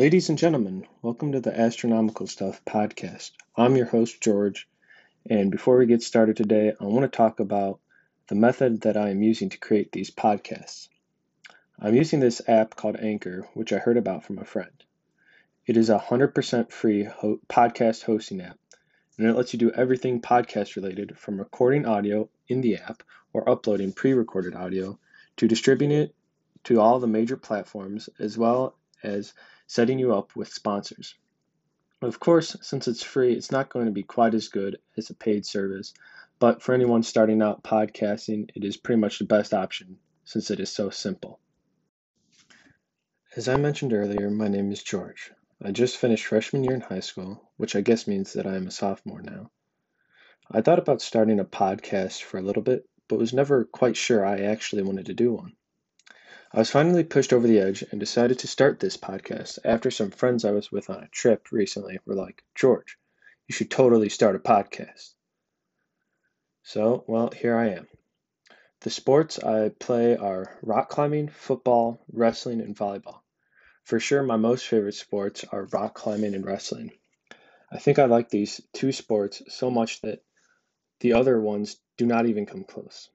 [0.00, 3.32] Ladies and gentlemen, welcome to the Astronomical Stuff podcast.
[3.54, 4.66] I'm your host, George,
[5.28, 7.80] and before we get started today, I want to talk about
[8.28, 10.88] the method that I am using to create these podcasts.
[11.78, 14.72] I'm using this app called Anchor, which I heard about from a friend.
[15.66, 18.58] It is a 100% free ho- podcast hosting app,
[19.18, 23.02] and it lets you do everything podcast related from recording audio in the app
[23.34, 24.98] or uploading pre recorded audio
[25.36, 26.14] to distributing it
[26.64, 29.34] to all the major platforms as well as
[29.70, 31.14] setting you up with sponsors.
[32.02, 35.14] Of course, since it's free, it's not going to be quite as good as a
[35.14, 35.94] paid service,
[36.40, 40.58] but for anyone starting out podcasting, it is pretty much the best option since it
[40.58, 41.38] is so simple.
[43.36, 45.30] As I mentioned earlier, my name is George.
[45.62, 48.66] I just finished freshman year in high school, which I guess means that I am
[48.66, 49.52] a sophomore now.
[50.50, 54.26] I thought about starting a podcast for a little bit, but was never quite sure
[54.26, 55.52] I actually wanted to do one.
[56.52, 60.10] I was finally pushed over the edge and decided to start this podcast after some
[60.10, 62.98] friends I was with on a trip recently were like, George,
[63.46, 65.14] you should totally start a podcast.
[66.64, 67.86] So, well, here I am.
[68.80, 73.20] The sports I play are rock climbing, football, wrestling, and volleyball.
[73.84, 76.90] For sure, my most favorite sports are rock climbing and wrestling.
[77.70, 80.24] I think I like these two sports so much that
[80.98, 83.08] the other ones do not even come close.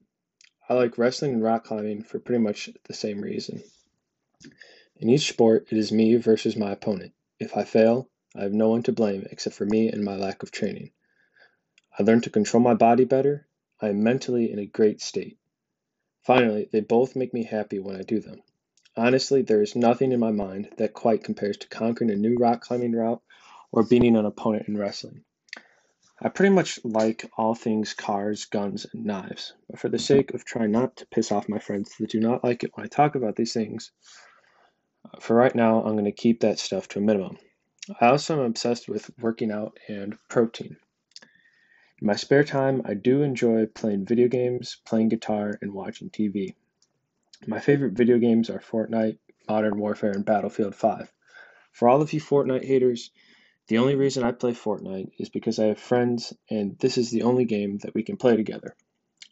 [0.67, 3.61] I like wrestling and rock climbing for pretty much the same reason.
[4.97, 7.13] In each sport, it is me versus my opponent.
[7.39, 10.41] If I fail, I have no one to blame except for me and my lack
[10.41, 10.91] of training.
[11.99, 13.47] I learn to control my body better.
[13.79, 15.37] I am mentally in a great state.
[16.23, 18.41] Finally, they both make me happy when I do them.
[18.97, 22.61] Honestly, there is nothing in my mind that quite compares to conquering a new rock
[22.61, 23.21] climbing route
[23.71, 25.23] or beating an opponent in wrestling.
[26.21, 30.45] I pretty much like all things cars, guns, and knives, but for the sake of
[30.45, 33.15] trying not to piss off my friends that do not like it when I talk
[33.15, 33.91] about these things,
[35.03, 37.37] uh, for right now, I'm going to keep that stuff to a minimum.
[37.99, 40.77] I also am obsessed with working out and protein.
[42.01, 46.55] In my spare time, I do enjoy playing video games, playing guitar, and watching TV.
[47.45, 49.17] My favorite video games are Fortnite,
[49.49, 51.11] Modern Warfare, and Battlefield 5.
[51.73, 53.11] For all of you Fortnite haters,
[53.67, 57.23] the only reason I play Fortnite is because I have friends and this is the
[57.23, 58.75] only game that we can play together.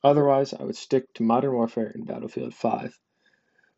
[0.03, 2.99] Otherwise, I would stick to Modern Warfare and Battlefield 5.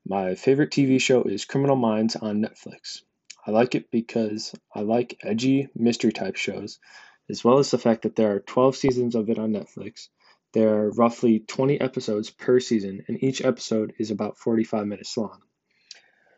[0.07, 3.01] My favorite TV show is Criminal Minds on Netflix.
[3.45, 6.79] I like it because I like edgy mystery type shows,
[7.29, 10.07] as well as the fact that there are 12 seasons of it on Netflix.
[10.53, 15.41] There are roughly 20 episodes per season, and each episode is about 45 minutes long.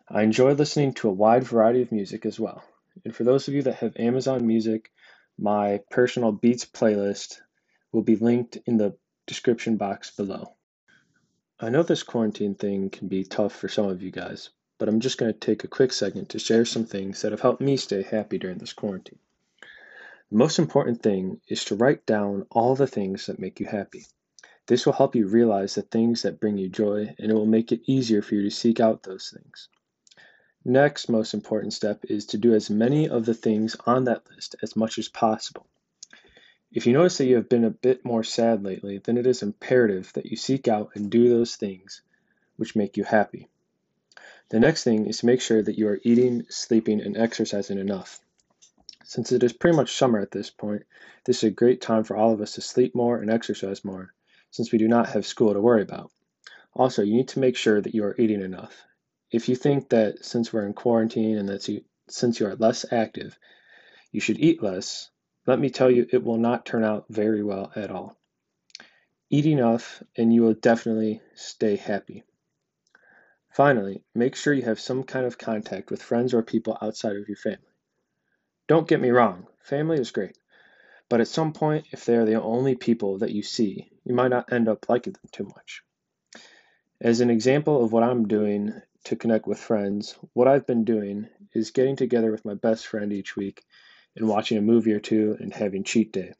[0.09, 2.63] I enjoy listening to a wide variety of music as well.
[3.05, 4.91] And for those of you that have Amazon Music,
[5.37, 7.39] my personal Beats playlist
[7.91, 10.55] will be linked in the description box below.
[11.59, 14.99] I know this quarantine thing can be tough for some of you guys, but I'm
[14.99, 17.77] just going to take a quick second to share some things that have helped me
[17.77, 19.19] stay happy during this quarantine.
[20.29, 24.05] The most important thing is to write down all the things that make you happy.
[24.67, 27.71] This will help you realize the things that bring you joy, and it will make
[27.71, 29.69] it easier for you to seek out those things.
[30.69, 34.57] Next most important step is to do as many of the things on that list
[34.61, 35.65] as much as possible.
[36.73, 39.41] If you notice that you have been a bit more sad lately, then it is
[39.41, 42.01] imperative that you seek out and do those things
[42.57, 43.47] which make you happy.
[44.49, 48.19] The next thing is to make sure that you are eating, sleeping, and exercising enough.
[49.05, 50.83] Since it is pretty much summer at this point,
[51.23, 54.13] this is a great time for all of us to sleep more and exercise more,
[54.51, 56.11] since we do not have school to worry about.
[56.73, 58.83] Also, you need to make sure that you are eating enough
[59.31, 62.85] if you think that since we're in quarantine and that you, since you are less
[62.91, 63.37] active,
[64.11, 65.09] you should eat less,
[65.45, 68.17] let me tell you, it will not turn out very well at all.
[69.29, 72.23] Eat enough and you will definitely stay happy.
[73.51, 77.27] Finally, make sure you have some kind of contact with friends or people outside of
[77.27, 77.59] your family.
[78.67, 80.37] Don't get me wrong, family is great,
[81.09, 84.27] but at some point, if they are the only people that you see, you might
[84.27, 85.81] not end up liking them too much.
[87.01, 88.73] As an example of what I'm doing
[89.07, 93.13] to connect with friends, what I've been doing is getting together with my best friend
[93.13, 93.63] each week
[94.17, 96.33] and watching a movie or two and having cheat day.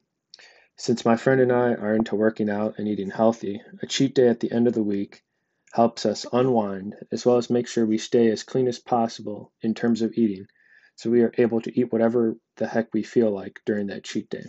[0.75, 4.27] Since my friend and I are into working out and eating healthy, a cheat day
[4.27, 5.24] at the end of the week
[5.71, 9.74] helps us unwind as well as make sure we stay as clean as possible in
[9.74, 10.47] terms of eating
[10.95, 14.30] so we are able to eat whatever the heck we feel like during that cheat
[14.30, 14.45] day.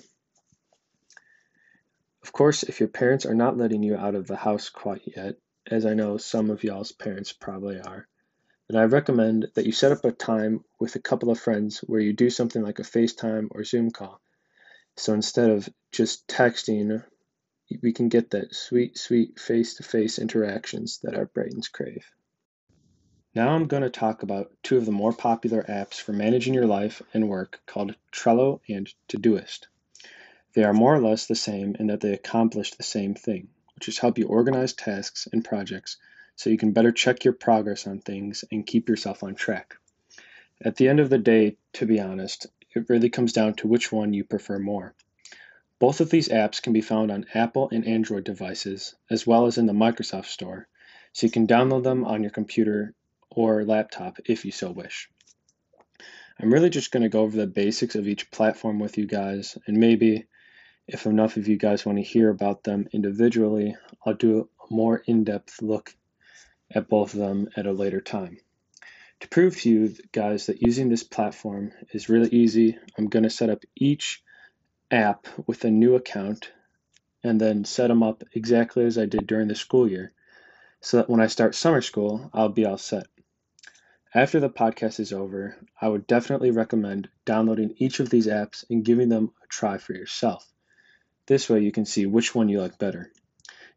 [2.22, 5.36] Of course, if your parents are not letting you out of the house quite yet,
[5.70, 8.08] as I know some of y'all's parents probably are,
[8.68, 12.00] then I recommend that you set up a time with a couple of friends where
[12.00, 14.20] you do something like a FaceTime or Zoom call.
[14.96, 17.02] So instead of just texting,
[17.82, 22.04] we can get that sweet, sweet face to face interactions that our brains crave.
[23.34, 26.66] Now I'm going to talk about two of the more popular apps for managing your
[26.66, 29.66] life and work called Trello and Todoist.
[30.54, 33.88] They are more or less the same in that they accomplish the same thing, which
[33.88, 35.96] is help you organize tasks and projects
[36.38, 39.74] so you can better check your progress on things and keep yourself on track.
[40.64, 42.46] At the end of the day, to be honest,
[42.76, 44.94] it really comes down to which one you prefer more.
[45.80, 49.58] Both of these apps can be found on Apple and Android devices, as well as
[49.58, 50.68] in the Microsoft Store,
[51.12, 52.94] so you can download them on your computer
[53.30, 55.10] or laptop if you so wish.
[56.38, 59.58] I'm really just going to go over the basics of each platform with you guys,
[59.66, 60.26] and maybe
[60.86, 63.74] if enough of you guys want to hear about them individually,
[64.06, 65.96] I'll do a more in depth look
[66.70, 68.38] at both of them at a later time.
[69.20, 73.30] To prove to you guys that using this platform is really easy, I'm going to
[73.30, 74.22] set up each
[74.90, 76.52] app with a new account
[77.24, 80.12] and then set them up exactly as I did during the school year
[80.80, 83.06] so that when I start summer school, I'll be all set.
[84.14, 88.84] After the podcast is over, I would definitely recommend downloading each of these apps and
[88.84, 90.50] giving them a try for yourself.
[91.26, 93.12] This way you can see which one you like better.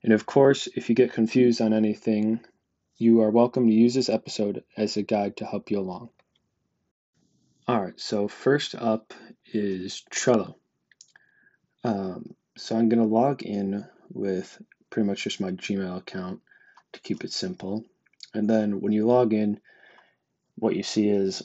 [0.03, 2.39] And of course, if you get confused on anything,
[3.01, 6.09] you are welcome to use this episode as a guide to help you along.
[7.67, 9.15] Alright, so first up
[9.51, 10.53] is Trello.
[11.83, 14.61] Um, so I'm going to log in with
[14.91, 16.41] pretty much just my Gmail account
[16.93, 17.85] to keep it simple.
[18.35, 19.59] And then when you log in,
[20.59, 21.41] what you see is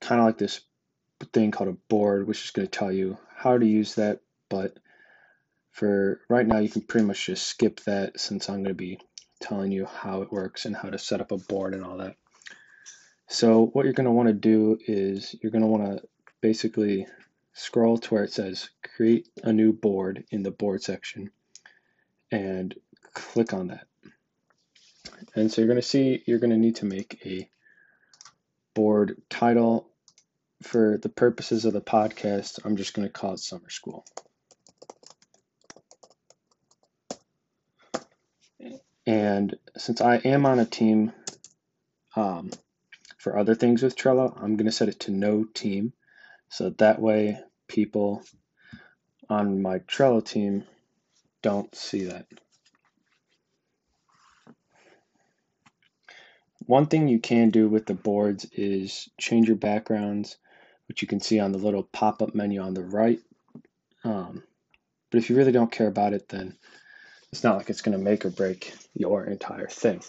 [0.00, 0.62] kind of like this
[1.34, 4.20] thing called a board, which is going to tell you how to use that.
[4.48, 4.78] But
[5.70, 9.00] for right now, you can pretty much just skip that since I'm going to be
[9.44, 12.16] telling you how it works and how to set up a board and all that.
[13.28, 16.08] So what you're going to want to do is you're going to want to
[16.40, 17.06] basically
[17.52, 21.30] scroll to where it says create a new board in the board section
[22.30, 22.74] and
[23.12, 23.86] click on that.
[25.34, 27.48] And so you're going to see you're going to need to make a
[28.74, 29.88] board title.
[30.62, 34.06] For the purposes of the podcast, I'm just going to call it Summer School.
[39.06, 41.12] And since I am on a team
[42.16, 42.50] um,
[43.18, 45.92] for other things with Trello, I'm going to set it to no team.
[46.48, 48.22] So that way people
[49.28, 50.64] on my Trello team
[51.42, 52.26] don't see that.
[56.66, 60.38] One thing you can do with the boards is change your backgrounds,
[60.88, 63.20] which you can see on the little pop-up menu on the right.
[64.02, 64.42] Um,
[65.10, 66.56] but if you really don't care about it, then
[67.34, 70.00] it's not like it's going to make or break your entire thing.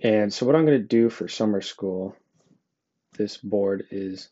[0.00, 2.14] And so what I'm going to do for summer school,
[3.16, 4.28] this board is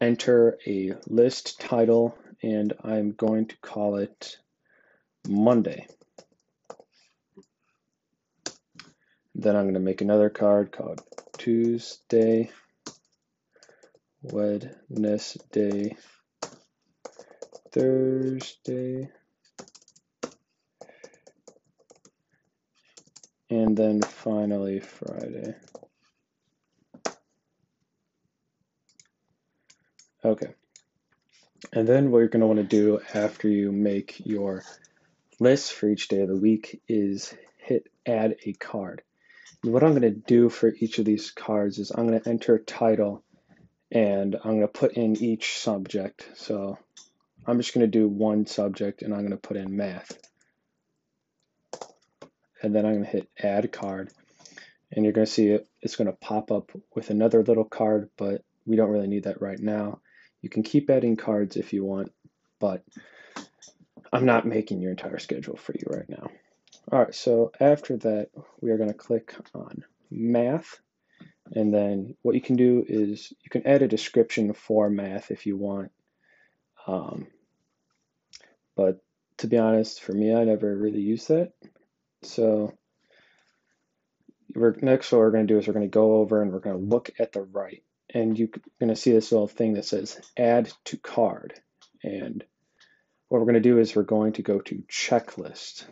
[0.00, 4.36] enter a list title and I'm going to call it
[5.28, 5.86] Monday.
[9.36, 11.02] Then I'm going to make another card called
[11.38, 12.50] Tuesday,
[14.22, 15.96] Wednesday,
[17.70, 19.08] Thursday,
[23.50, 25.54] and then finally Friday.
[30.24, 30.54] Okay.
[31.72, 34.62] And then what you're going to want to do after you make your
[35.40, 39.02] list for each day of the week is hit add a card.
[39.62, 42.28] And what I'm going to do for each of these cards is I'm going to
[42.28, 43.24] enter title
[43.90, 46.28] and I'm going to put in each subject.
[46.34, 46.78] So
[47.46, 50.18] I'm just going to do one subject and I'm going to put in math
[52.62, 54.10] and then I'm going to hit add card.
[54.92, 58.10] And you're going to see it it's going to pop up with another little card
[58.16, 60.00] but we don't really need that right now.
[60.42, 62.12] You can keep adding cards if you want
[62.58, 62.82] but
[64.12, 66.28] I'm not making your entire schedule for you right now.
[66.92, 70.80] Alright so after that we are going to click on math.
[71.52, 75.46] And then what you can do is you can add a description for math if
[75.46, 75.92] you want.
[76.86, 77.28] Um,
[78.76, 79.00] but
[79.38, 81.52] to be honest for me I never really use that
[82.22, 82.72] so
[84.54, 86.60] we're, next what we're going to do is we're going to go over and we're
[86.60, 87.82] going to look at the right.
[88.12, 88.48] And you're
[88.80, 91.54] going to see this little thing that says add to card.
[92.02, 92.44] And
[93.28, 95.84] what we're going to do is we're going to go to checklist.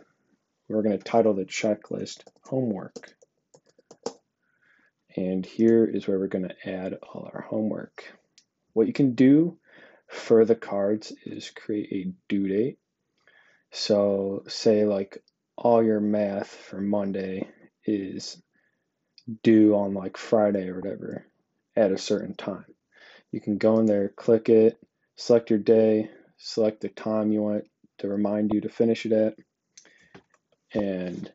[0.67, 3.15] We're going to title the checklist homework.
[5.15, 8.03] And here is where we're going to add all our homework.
[8.73, 9.57] What you can do
[10.07, 12.77] for the cards is create a due date.
[13.71, 15.23] So say like
[15.59, 17.47] all your math for Monday
[17.85, 18.41] is
[19.43, 21.25] due on like Friday or whatever
[21.75, 22.65] at a certain time.
[23.31, 24.79] You can go in there, click it,
[25.17, 27.65] select your day, select the time you want
[27.99, 29.35] to remind you to finish it at,
[30.73, 31.31] and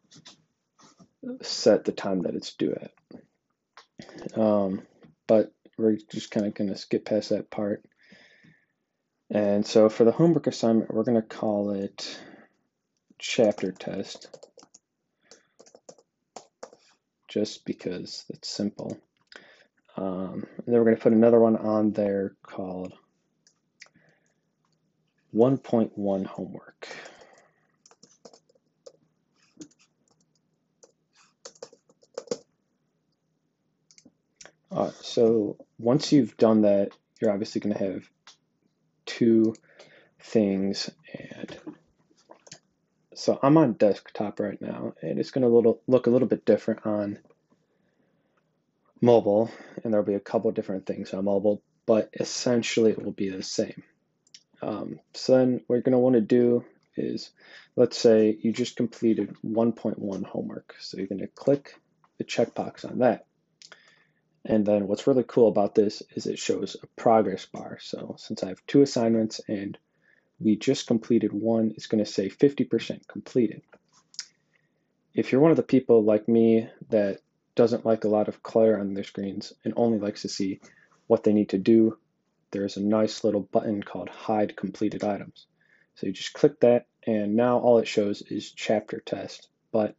[1.42, 4.38] set the time that it's due at.
[4.38, 4.82] Um,
[5.28, 7.84] but we're just kind of going to skip past that part.
[9.30, 12.18] And so for the homework assignment, we're going to call it
[13.26, 14.28] chapter test
[17.26, 18.98] just because it's simple.
[19.96, 22.92] Um, and then we're going to put another one on there called
[25.34, 26.88] 1.1 homework.
[34.70, 36.90] Uh, so once you've done that,
[37.20, 38.08] you're obviously going to have
[39.06, 39.54] two
[40.20, 41.58] things and
[43.24, 46.84] so I'm on desktop right now and it's going to look a little bit different
[46.84, 47.18] on
[49.00, 49.50] mobile
[49.82, 53.42] and there'll be a couple different things on mobile but essentially it will be the
[53.42, 53.82] same.
[54.60, 56.66] Um, so then what you're going to want to do
[56.98, 57.30] is
[57.76, 60.74] let's say you just completed 1.1 homework.
[60.80, 61.80] So you're going to click
[62.18, 63.24] the checkbox on that.
[64.44, 67.78] And then what's really cool about this is it shows a progress bar.
[67.80, 69.78] So since I have two assignments and
[70.40, 73.62] we just completed one, it's going to say 50% completed.
[75.14, 77.20] If you're one of the people like me that
[77.54, 80.60] doesn't like a lot of clutter on their screens and only likes to see
[81.06, 81.98] what they need to do,
[82.50, 85.46] there's a nice little button called Hide Completed Items.
[85.96, 89.48] So you just click that, and now all it shows is chapter test.
[89.70, 89.94] But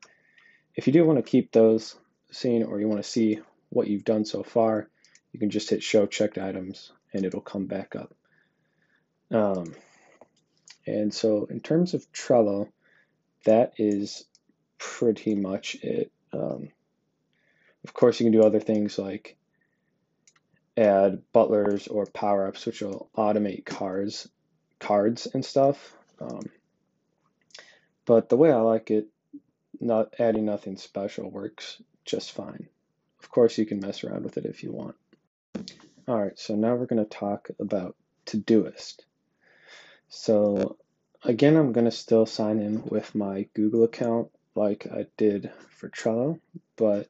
[0.75, 1.95] if you do want to keep those
[2.31, 3.39] seen or you want to see
[3.69, 4.89] what you've done so far,
[5.31, 8.13] you can just hit show checked items and it'll come back up.
[9.31, 9.73] Um,
[10.85, 12.69] and so in terms of Trello,
[13.45, 14.25] that is
[14.77, 16.11] pretty much it.
[16.33, 16.69] Um,
[17.83, 19.37] of course, you can do other things like
[20.77, 24.27] add butlers or power-ups, which will automate cards,
[24.79, 25.95] cards and stuff.
[26.19, 26.41] Um,
[28.05, 29.07] but the way I like it,
[29.79, 32.67] not adding nothing special works just fine.
[33.21, 34.95] Of course, you can mess around with it if you want.
[36.07, 38.99] All right, so now we're going to talk about Todoist.
[40.25, 40.77] So
[41.23, 45.87] again, I'm going to still sign in with my Google account like I did for
[45.87, 46.39] Trello,
[46.77, 47.09] but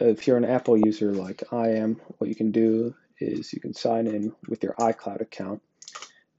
[0.00, 3.74] if you're an Apple user like I am, what you can do is you can
[3.74, 5.62] sign in with your iCloud account.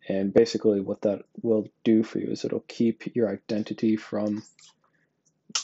[0.10, 4.44] And basically what that will do for you is it'll keep your identity from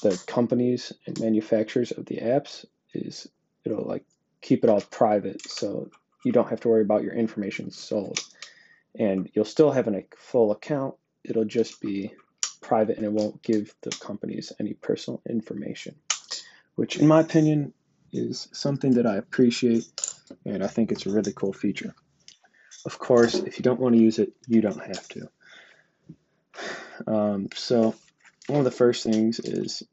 [0.04, 3.28] the companies and manufacturers of the apps is
[3.66, 4.06] it'll like
[4.40, 5.90] keep it all private so
[6.24, 8.22] you don't have to worry about your information sold.
[8.98, 10.96] And you'll still have a full account.
[11.24, 12.14] It'll just be
[12.62, 15.96] private and it won't give the companies any personal information,
[16.76, 17.74] which in my opinion
[18.12, 19.86] is something that I appreciate
[20.46, 21.94] and I think it's a really cool feature.
[22.86, 25.30] Of course, if you don't want to use it, you don't have to.
[27.08, 27.96] Um, so
[28.48, 29.84] one of the first things is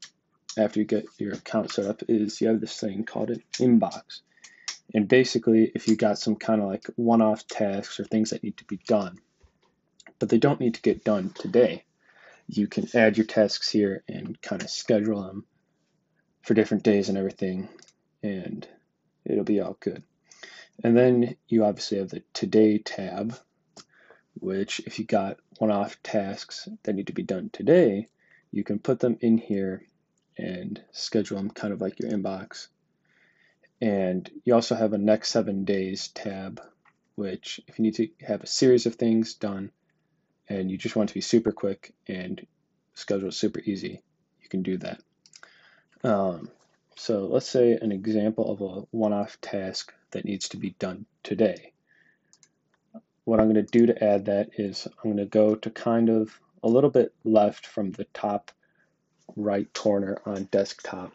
[0.57, 4.21] after you get your account set up is you have this thing called an inbox.
[4.93, 8.43] And basically, if you got some kind of like one off tasks or things that
[8.43, 9.19] need to be done,
[10.17, 11.83] but they don't need to get done today,
[12.47, 15.45] you can add your tasks here and kind of schedule them
[16.41, 17.69] for different days and everything,
[18.23, 18.67] and
[19.25, 20.01] it'll be all good.
[20.83, 23.37] And then you obviously have the Today tab,
[24.39, 28.07] which, if you got one off tasks that need to be done today,
[28.51, 29.83] you can put them in here
[30.37, 32.69] and schedule them kind of like your inbox.
[33.81, 36.61] And you also have a next seven days tab,
[37.15, 39.71] which if you need to have a series of things done
[40.49, 42.45] and you just want to be super quick and
[42.93, 44.01] schedule super easy,
[44.41, 44.99] you can do that.
[46.03, 46.49] Um,
[46.95, 51.71] so let's say an example of a one-off task that needs to be done today.
[53.23, 56.09] What I'm going to do to add that is I'm going to go to kind
[56.09, 58.51] of a little bit left from the top
[59.35, 61.13] right corner on desktop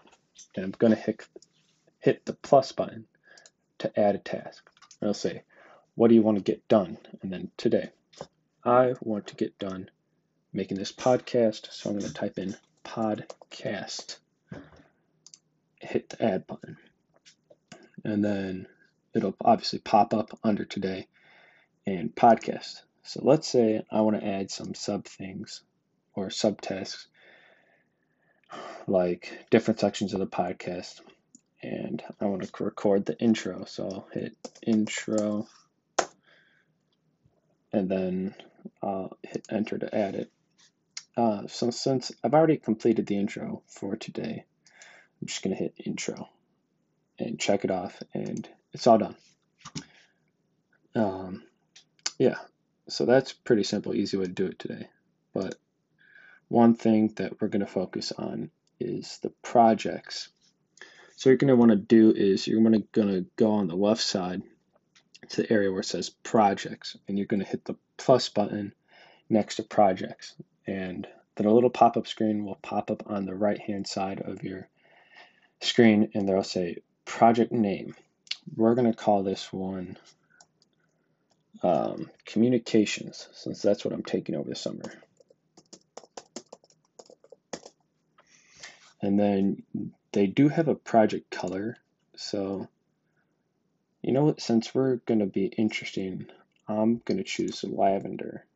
[0.54, 1.26] and I'm going to hit,
[2.04, 3.06] hit the plus button
[3.78, 4.68] to add a task.
[5.00, 5.42] I'll say,
[5.94, 6.98] what do you want to get done?
[7.22, 7.88] And then today,
[8.62, 9.90] I want to get done
[10.52, 11.72] making this podcast.
[11.72, 14.18] So I'm going to type in podcast,
[15.80, 16.76] hit the add button.
[18.04, 18.66] And then
[19.14, 21.08] it'll obviously pop up under today
[21.86, 22.82] and podcast.
[23.02, 25.62] So let's say I want to add some sub things
[26.14, 27.06] or subtasks
[28.86, 31.00] like different sections of the podcast.
[31.64, 33.64] And I want to record the intro.
[33.64, 35.48] So I'll hit intro
[37.72, 38.34] and then
[38.82, 40.30] I'll hit enter to add it.
[41.16, 44.44] Uh, so since I've already completed the intro for today,
[45.20, 46.28] I'm just going to hit intro
[47.18, 49.16] and check it off and it's all done.
[50.94, 51.44] Um,
[52.18, 52.36] yeah,
[52.88, 54.88] so that's pretty simple, easy way to do it today.
[55.32, 55.54] But
[56.48, 60.28] one thing that we're going to focus on is the projects.
[61.16, 64.02] So you're going to want to do is you're going to go on the left
[64.02, 64.42] side
[65.30, 68.72] to the area where it says projects and you're going to hit the plus button
[69.28, 70.34] next to projects
[70.66, 71.06] and
[71.36, 74.68] then a little pop-up screen will pop up on the right hand side of your
[75.60, 77.94] screen and there'll say project name.
[78.54, 79.96] We're going to call this one
[81.62, 84.82] um, communications since that's what I'm taking over the summer.
[89.04, 89.62] And then
[90.12, 91.76] they do have a project color.
[92.16, 92.68] So,
[94.00, 96.26] you know what, since we're going to be interesting,
[96.66, 98.46] I'm going to choose lavender.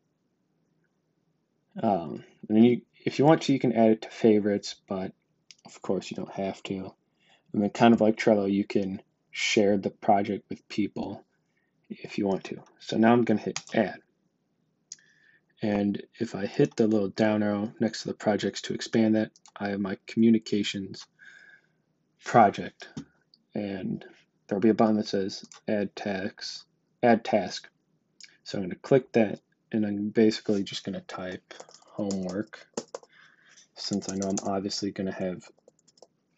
[1.83, 5.13] Um, and then you, if you want to, you can add it to favorites, but
[5.67, 6.95] of course you don't have to.
[7.53, 11.23] And then kind of like Trello, you can share the project with people
[11.91, 12.63] if you want to.
[12.81, 14.01] So now I'm going to hit add.
[15.61, 19.33] And if I hit the little down arrow next to the projects to expand that,
[19.57, 21.05] I have my communications
[22.25, 22.89] project.
[23.55, 24.05] And
[24.47, 26.65] there'll be a button that says add task,
[27.03, 27.69] add task.
[28.45, 29.41] So I'm going to click that
[29.73, 31.55] and I'm basically just going to type
[31.87, 32.67] homework
[33.75, 35.43] since I know I'm obviously going to have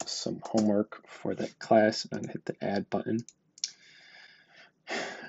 [0.07, 2.07] some homework for that class.
[2.11, 3.25] I'm going to hit the add button.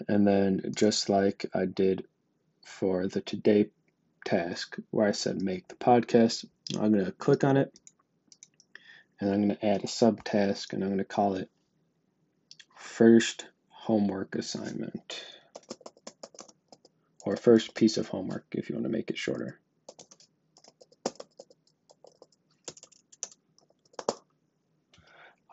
[0.07, 2.05] And then just like I did
[2.63, 3.69] for the today
[4.25, 6.45] task where I said make the podcast.
[6.73, 7.73] I'm going to click on it
[9.19, 11.49] and I'm going to add a subtask and I'm going to call it
[12.75, 15.23] first homework assignment
[17.25, 19.59] or first piece of homework if you want to make it shorter.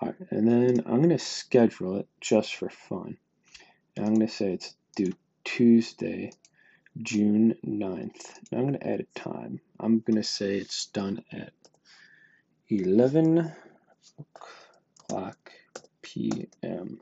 [0.00, 3.16] All right, and then I'm going to schedule it just for fun.
[3.96, 5.12] And I'm going to say it's due
[5.44, 6.30] Tuesday,
[7.02, 8.50] June 9th.
[8.50, 9.60] Now I'm going to add a time.
[9.78, 11.52] I'm going to say it's done at
[12.68, 13.52] 11
[14.18, 15.52] o'clock
[16.02, 17.00] p.m.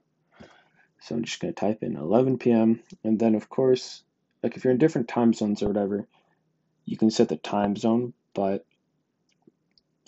[1.00, 2.80] So I'm just going to type in 11 p.m.
[3.04, 4.02] And then, of course,
[4.42, 6.06] like if you're in different time zones or whatever,
[6.84, 8.64] you can set the time zone, but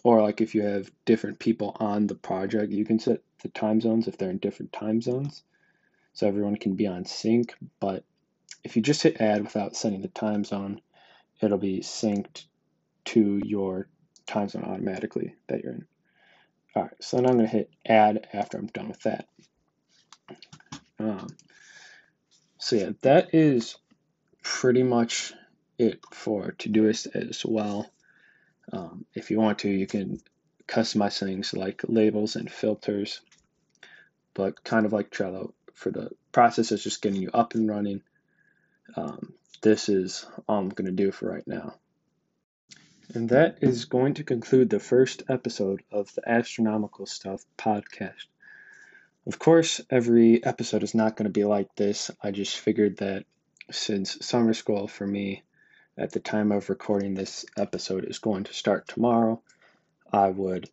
[0.05, 3.81] or like if you have different people on the project, you can set the time
[3.81, 5.43] zones if they're in different time zones.
[6.13, 8.05] So everyone can be on sync, but
[8.65, 10.81] if you just hit add without setting the time zone,
[11.41, 12.45] it'll be synced
[13.07, 13.89] to your
[14.27, 15.87] time zone automatically that you're in.
[16.75, 19.29] All right, so then I'm going to hit add after I'm done with that.
[20.99, 21.29] Um,
[22.59, 23.77] so yeah, that is
[24.43, 25.33] pretty much
[25.79, 27.91] it for Todoist as well.
[28.73, 30.21] Um, if you want to, you can
[30.67, 33.23] customize things like labels and filters,
[34.35, 38.03] but kind of like Trello, for the process is just getting you up and running
[38.97, 41.75] um, this is all I'm going to do for right now.
[43.15, 48.27] And that is going to conclude the first episode of the Astronomical Stuff podcast.
[49.27, 52.11] Of course, every episode is not going to be like this.
[52.23, 53.25] I just figured that
[53.71, 55.43] since summer school for me
[55.97, 59.43] at the time of recording this episode is going to start tomorrow,
[60.13, 60.71] I would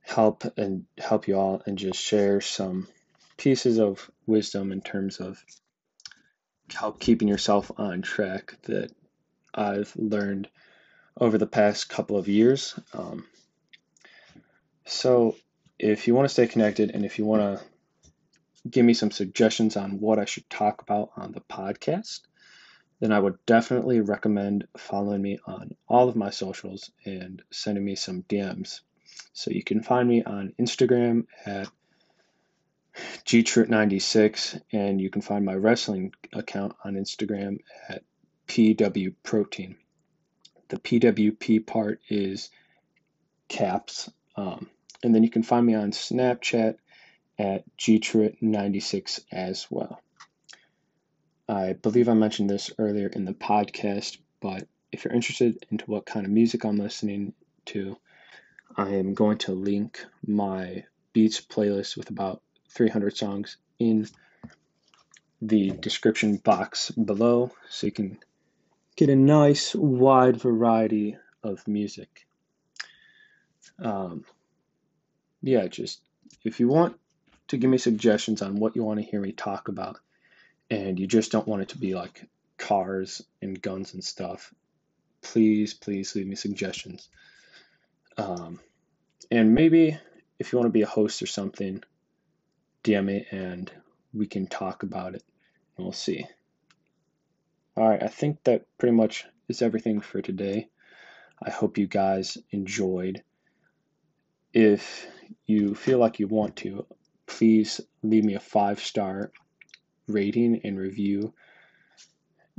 [0.00, 2.88] help and help you all and just share some
[3.36, 5.42] pieces of wisdom in terms of
[6.74, 8.92] help keeping yourself on track that
[9.54, 10.48] I've learned
[11.16, 12.78] over the past couple of years.
[12.92, 13.26] Um,
[14.84, 15.36] so,
[15.78, 17.64] if you want to stay connected and if you want to
[18.68, 22.20] give me some suggestions on what I should talk about on the podcast,
[23.00, 27.96] then I would definitely recommend following me on all of my socials and sending me
[27.96, 28.80] some DMs.
[29.32, 31.68] So you can find me on Instagram at
[33.24, 38.02] gtrut96, and you can find my wrestling account on Instagram at
[38.46, 39.76] pwprotein.
[40.68, 42.50] The PWP part is
[43.48, 44.10] caps.
[44.36, 44.68] Um,
[45.02, 46.76] and then you can find me on Snapchat
[47.38, 50.00] at gtrut96 as well.
[51.48, 56.06] I believe I mentioned this earlier in the podcast, but if you're interested into what
[56.06, 57.34] kind of music I'm listening
[57.66, 57.96] to,
[58.76, 62.42] I am going to link my Beats playlist with about
[62.74, 64.06] 300 songs in
[65.40, 68.18] the description box below so you can
[68.96, 72.26] get a nice wide variety of music.
[73.78, 74.24] Um,
[75.42, 76.00] yeah, just
[76.44, 76.98] if you want
[77.48, 79.98] to give me suggestions on what you want to hear me talk about
[80.70, 84.54] and you just don't want it to be like cars and guns and stuff,
[85.20, 87.08] please, please leave me suggestions.
[88.16, 88.60] Um,
[89.30, 89.98] and maybe
[90.38, 91.82] if you want to be a host or something,
[92.84, 93.70] DM me and
[94.12, 95.22] we can talk about it.
[95.76, 96.26] And we'll see.
[97.76, 100.68] All right, I think that pretty much is everything for today.
[101.44, 103.22] I hope you guys enjoyed.
[104.52, 105.06] If
[105.46, 106.86] you feel like you want to,
[107.26, 109.32] please leave me a five star
[110.06, 111.32] rating and review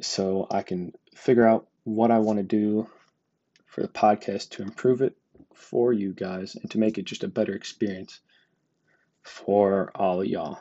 [0.01, 2.89] so I can figure out what I want to do
[3.67, 5.15] for the podcast to improve it
[5.53, 8.19] for you guys and to make it just a better experience
[9.23, 10.59] for all y'all.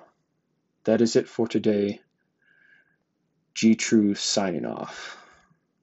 [0.85, 2.01] That is it for today.
[3.55, 5.22] G True signing off.